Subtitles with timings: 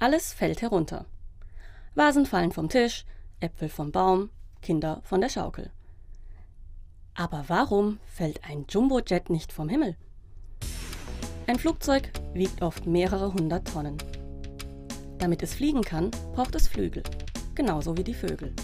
[0.00, 1.06] Alles fällt herunter.
[1.94, 3.04] Vasen fallen vom Tisch,
[3.40, 4.30] Äpfel vom Baum,
[4.62, 5.70] Kinder von der Schaukel.
[7.14, 9.96] Aber warum fällt ein Jumbojet nicht vom Himmel?
[11.48, 13.98] Ein Flugzeug wiegt oft mehrere hundert Tonnen.
[15.18, 17.02] Damit es fliegen kann, braucht es Flügel,
[17.56, 18.54] genauso wie die Vögel.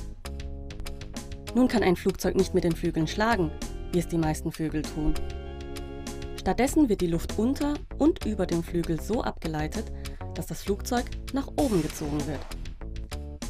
[1.57, 3.51] Nun kann ein Flugzeug nicht mit den Flügeln schlagen,
[3.91, 5.15] wie es die meisten Vögel tun.
[6.39, 9.91] Stattdessen wird die Luft unter und über dem Flügel so abgeleitet,
[10.35, 12.41] dass das Flugzeug nach oben gezogen wird.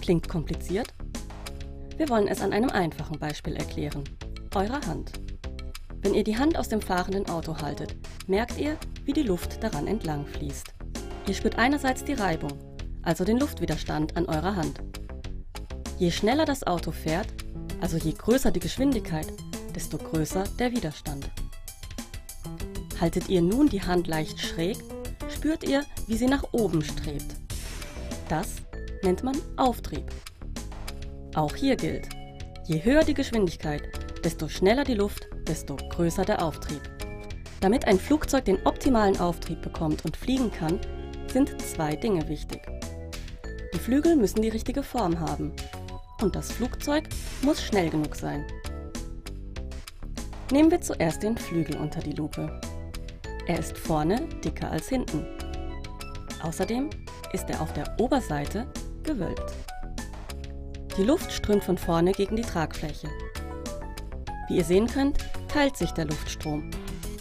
[0.01, 0.89] Klingt kompliziert?
[1.97, 4.05] Wir wollen es an einem einfachen Beispiel erklären.
[4.55, 5.13] Eurer Hand.
[6.03, 9.87] Wenn ihr die Hand aus dem fahrenden Auto haltet, merkt ihr, wie die Luft daran
[9.87, 10.75] entlang fließt.
[11.27, 12.53] Ihr spürt einerseits die Reibung,
[13.03, 14.81] also den Luftwiderstand an eurer Hand.
[15.99, 17.29] Je schneller das Auto fährt,
[17.81, 19.27] also je größer die Geschwindigkeit,
[19.75, 21.31] desto größer der Widerstand.
[23.01, 24.77] Haltet ihr nun die Hand leicht schräg,
[25.45, 27.37] spürt ihr, wie sie nach oben strebt.
[28.31, 28.63] Das
[29.03, 30.07] nennt man Auftrieb.
[31.35, 32.09] Auch hier gilt,
[32.65, 33.83] je höher die Geschwindigkeit,
[34.25, 36.81] desto schneller die Luft, desto größer der Auftrieb.
[37.61, 40.81] Damit ein Flugzeug den optimalen Auftrieb bekommt und fliegen kann,
[41.31, 42.63] sind zwei Dinge wichtig.
[43.75, 45.53] Die Flügel müssen die richtige Form haben
[46.23, 47.05] und das Flugzeug
[47.43, 48.47] muss schnell genug sein.
[50.51, 52.63] Nehmen wir zuerst den Flügel unter die Lupe.
[53.47, 55.27] Er ist vorne dicker als hinten.
[56.43, 56.89] Außerdem
[57.33, 58.67] ist er auf der Oberseite
[59.03, 59.53] gewölbt.
[60.97, 63.09] Die Luft strömt von vorne gegen die Tragfläche.
[64.49, 65.19] Wie ihr sehen könnt,
[65.49, 66.71] teilt sich der Luftstrom.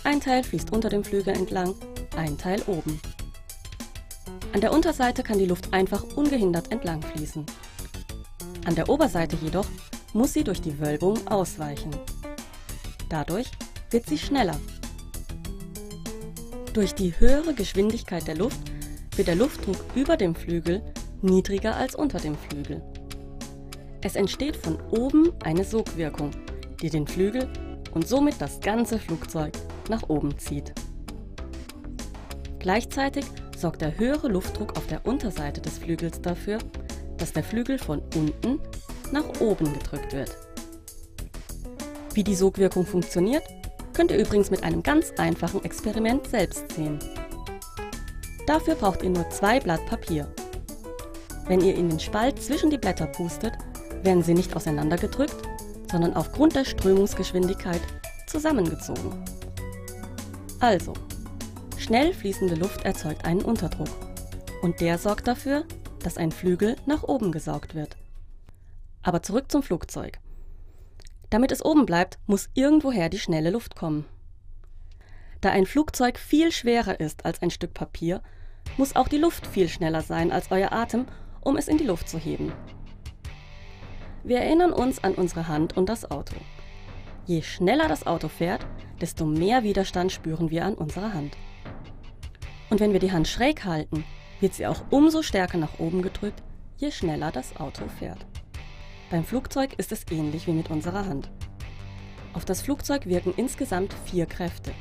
[0.03, 1.75] Ein Teil fließt unter dem Flügel entlang,
[2.15, 3.01] ein Teil oben.
[4.53, 7.45] An der Unterseite kann die Luft einfach ungehindert entlang fließen.
[8.65, 9.65] An der Oberseite jedoch
[10.13, 11.91] muss sie durch die Wölbung ausweichen.
[13.09, 13.49] Dadurch
[13.89, 14.59] wird sie schneller.
[16.73, 18.59] Durch die höhere Geschwindigkeit der Luft
[19.15, 20.81] wird der Luftdruck über dem Flügel
[21.21, 22.81] niedriger als unter dem Flügel.
[24.01, 26.31] Es entsteht von oben eine Sogwirkung,
[26.81, 27.47] die den Flügel
[27.93, 29.53] und somit das ganze Flugzeug
[29.87, 30.73] nach oben zieht.
[32.57, 36.57] Gleichzeitig sorgt der höhere Luftdruck auf der Unterseite des Flügels dafür,
[37.17, 38.59] dass der Flügel von unten
[39.11, 40.35] nach oben gedrückt wird.
[42.15, 43.43] Wie die Sogwirkung funktioniert,
[43.93, 46.99] könnt ihr übrigens mit einem ganz einfachen Experiment selbst sehen.
[48.45, 50.27] Dafür braucht ihr nur zwei Blatt Papier.
[51.47, 53.53] Wenn ihr in den Spalt zwischen die Blätter pustet,
[54.01, 55.35] werden sie nicht auseinandergedrückt,
[55.91, 57.81] sondern aufgrund der Strömungsgeschwindigkeit
[58.27, 59.23] zusammengezogen.
[60.59, 60.93] Also,
[61.77, 63.89] schnell fließende Luft erzeugt einen Unterdruck
[64.61, 65.65] und der sorgt dafür,
[65.99, 67.95] dass ein Flügel nach oben gesaugt wird.
[69.03, 70.19] Aber zurück zum Flugzeug.
[71.33, 74.05] Damit es oben bleibt, muss irgendwoher die schnelle Luft kommen.
[75.41, 78.21] Da ein Flugzeug viel schwerer ist als ein Stück Papier,
[78.77, 81.07] muss auch die Luft viel schneller sein als euer Atem,
[81.41, 82.53] um es in die Luft zu heben.
[84.23, 86.35] Wir erinnern uns an unsere Hand und das Auto.
[87.25, 88.63] Je schneller das Auto fährt,
[89.01, 91.35] desto mehr Widerstand spüren wir an unserer Hand.
[92.69, 94.05] Und wenn wir die Hand schräg halten,
[94.39, 96.43] wird sie auch umso stärker nach oben gedrückt,
[96.77, 98.23] je schneller das Auto fährt.
[99.09, 101.29] Beim Flugzeug ist es ähnlich wie mit unserer Hand.
[102.33, 104.71] Auf das Flugzeug wirken insgesamt vier Kräfte.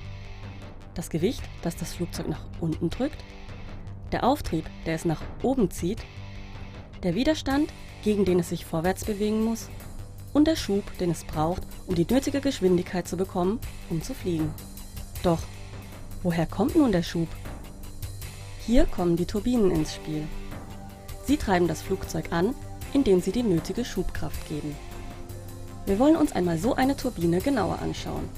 [0.94, 3.22] Das Gewicht, das das Flugzeug nach unten drückt,
[4.10, 6.02] der Auftrieb, der es nach oben zieht,
[7.02, 7.72] der Widerstand,
[8.02, 9.68] gegen den es sich vorwärts bewegen muss,
[10.32, 13.58] und der Schub, den es braucht, um die nötige Geschwindigkeit zu bekommen,
[13.90, 14.52] um zu fliegen.
[15.22, 15.40] Doch,
[16.22, 17.28] woher kommt nun der Schub?
[18.66, 20.26] Hier kommen die Turbinen ins Spiel.
[21.26, 22.54] Sie treiben das Flugzeug an,
[22.92, 24.76] indem sie die nötige Schubkraft geben.
[25.86, 28.28] Wir wollen uns einmal so eine Turbine genauer anschauen.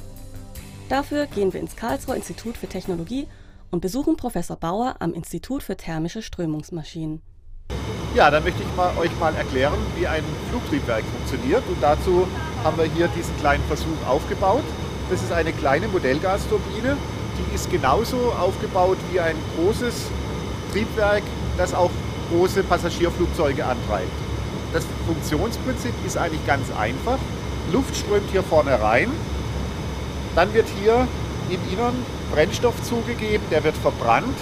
[0.89, 3.27] Dafür gehen wir ins Karlsruher Institut für Technologie
[3.71, 7.21] und besuchen Professor Bauer am Institut für thermische Strömungsmaschinen.
[8.15, 11.65] Ja, dann möchte ich mal, euch mal erklären, wie ein Flugtriebwerk funktioniert.
[11.67, 12.29] Und dazu
[12.63, 14.63] haben wir hier diesen kleinen Versuch aufgebaut.
[15.11, 16.97] Das ist eine kleine Modellgasturbine.
[17.37, 20.07] Die ist genauso aufgebaut wie ein großes
[20.73, 21.25] Triebwerk,
[21.59, 21.91] das auch
[22.31, 24.24] große Passagierflugzeuge antreibt.
[24.75, 27.19] Das Funktionsprinzip ist eigentlich ganz einfach.
[27.73, 29.11] Luft strömt hier vorne rein.
[30.35, 31.09] Dann wird hier
[31.49, 31.95] im Innern
[32.31, 34.37] Brennstoff zugegeben, der wird verbrannt.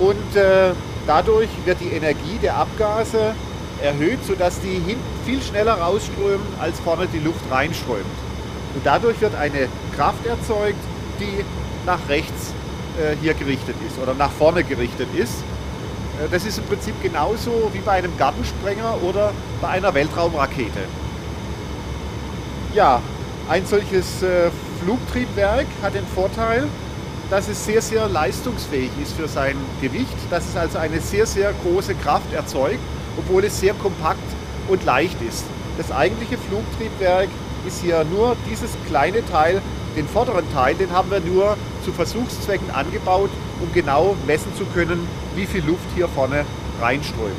[0.00, 0.72] Und äh,
[1.06, 3.34] Dadurch wird die Energie der Abgase
[3.82, 8.04] erhöht, sodass die hinten viel schneller rausströmen, als vorne die Luft reinströmt.
[8.74, 10.78] Und dadurch wird eine Kraft erzeugt,
[11.18, 11.44] die
[11.84, 12.54] nach rechts
[13.00, 15.42] äh, hier gerichtet ist oder nach vorne gerichtet ist.
[16.22, 20.80] Äh, das ist im Prinzip genauso wie bei einem Gartensprenger oder bei einer Weltraumrakete.
[22.74, 23.02] Ja,
[23.48, 24.50] ein solches äh,
[24.82, 26.66] Flugtriebwerk hat den Vorteil,
[27.30, 31.52] dass es sehr, sehr leistungsfähig ist für sein Gewicht, dass es also eine sehr, sehr
[31.62, 32.80] große Kraft erzeugt,
[33.16, 34.22] obwohl es sehr kompakt
[34.68, 35.44] und leicht ist.
[35.78, 37.28] Das eigentliche Flugtriebwerk
[37.66, 39.62] ist hier nur dieses kleine Teil,
[39.96, 43.30] den vorderen Teil, den haben wir nur zu Versuchszwecken angebaut,
[43.62, 46.44] um genau messen zu können, wie viel Luft hier vorne
[46.80, 47.32] reinströmt.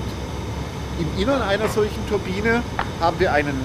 [1.00, 2.64] Im Innern einer solchen Turbine
[3.00, 3.60] haben wir einen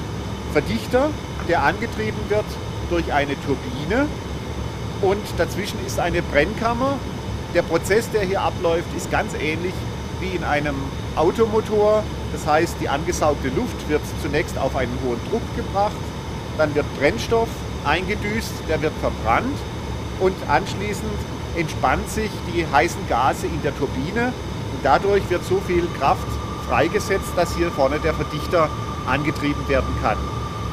[0.53, 1.11] Verdichter,
[1.47, 2.45] der angetrieben wird
[2.91, 4.07] durch eine Turbine
[5.03, 6.99] und dazwischen ist eine Brennkammer.
[7.55, 9.75] Der Prozess, der hier abläuft, ist ganz ähnlich
[10.21, 10.75] wie in einem
[11.17, 12.03] Automotor.
[12.33, 15.97] Das heißt, die angesaugte Luft wird zunächst auf einen hohen Druck gebracht,
[16.57, 17.49] dann wird Brennstoff
[17.85, 19.57] eingedüst, der wird verbrannt
[20.21, 21.13] und anschließend
[21.59, 24.33] entspannt sich die heißen Gase in der Turbine
[24.73, 26.27] und dadurch wird so viel Kraft
[26.69, 28.69] freigesetzt, dass hier vorne der Verdichter
[29.07, 30.17] angetrieben werden kann.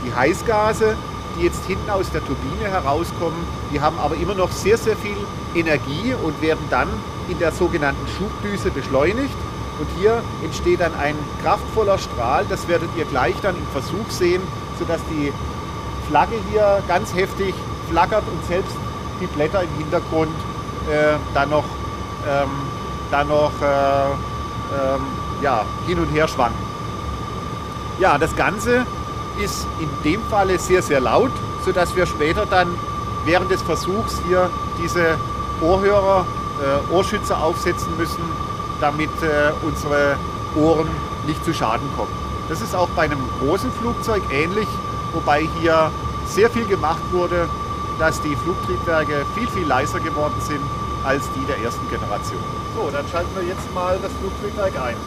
[0.05, 0.95] Die Heißgase,
[1.35, 5.17] die jetzt hinten aus der Turbine herauskommen, die haben aber immer noch sehr, sehr viel
[5.55, 6.87] Energie und werden dann
[7.29, 9.35] in der sogenannten Schubdüse beschleunigt.
[9.79, 14.41] Und hier entsteht dann ein kraftvoller Strahl, das werdet ihr gleich dann im Versuch sehen,
[14.79, 15.33] sodass die
[16.07, 17.53] Flagge hier ganz heftig
[17.89, 18.75] flackert und selbst
[19.19, 20.31] die Blätter im Hintergrund
[20.89, 21.65] äh, dann noch,
[22.27, 22.49] ähm,
[23.11, 25.01] dann noch äh, ähm,
[25.41, 26.63] ja, hin und her schwanken.
[27.99, 28.85] Ja, das Ganze
[29.41, 31.31] ist in dem Falle sehr, sehr laut,
[31.63, 32.67] sodass wir später dann
[33.25, 34.49] während des Versuchs hier
[34.81, 35.17] diese
[35.61, 36.25] Ohrhörer,
[36.61, 38.23] äh, Ohrschützer aufsetzen müssen,
[38.79, 40.15] damit äh, unsere
[40.55, 40.87] Ohren
[41.25, 42.11] nicht zu Schaden kommen.
[42.49, 44.67] Das ist auch bei einem großen Flugzeug ähnlich,
[45.13, 45.91] wobei hier
[46.27, 47.49] sehr viel gemacht wurde,
[47.99, 50.61] dass die Flugtriebwerke viel, viel leiser geworden sind
[51.03, 52.43] als die der ersten Generation.
[52.75, 54.97] So, dann schalten wir jetzt mal das Flugtriebwerk ein.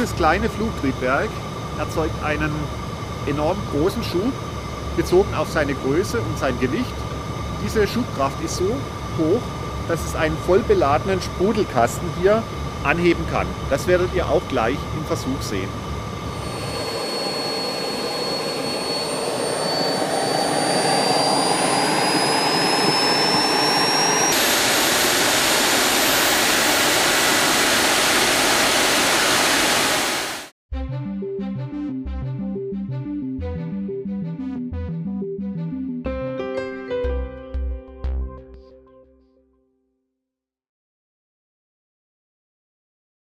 [0.00, 1.28] Dieses kleine Flugtriebwerk
[1.78, 2.50] erzeugt einen
[3.26, 4.32] enorm großen Schub,
[4.96, 6.94] bezogen auf seine Größe und sein Gewicht.
[7.62, 8.78] Diese Schubkraft ist so
[9.18, 9.42] hoch,
[9.88, 12.42] dass es einen voll beladenen Sprudelkasten hier
[12.82, 13.46] anheben kann.
[13.68, 15.68] Das werdet ihr auch gleich im Versuch sehen.